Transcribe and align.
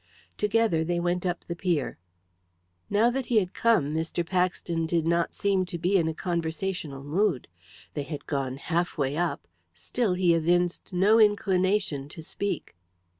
Together 0.35 0.83
they 0.83 0.99
went 0.99 1.27
up 1.27 1.41
the 1.45 1.55
pier. 1.55 1.99
Now 2.89 3.11
that 3.11 3.27
he 3.27 3.37
had 3.37 3.53
come 3.53 3.93
Mr. 3.93 4.25
Paxton 4.25 4.87
did 4.87 5.05
not 5.05 5.35
seem 5.35 5.63
to 5.67 5.77
be 5.77 5.95
in 5.95 6.07
a 6.07 6.13
conversational 6.15 7.03
mood. 7.03 7.47
They 7.93 8.01
had 8.01 8.25
gone 8.25 8.57
half 8.57 8.97
way 8.97 9.15
up; 9.15 9.47
still 9.75 10.15
he 10.15 10.33
evinced 10.33 10.91
no 10.91 11.19
inclination 11.19 12.09
to 12.09 12.23
speak. 12.23 12.75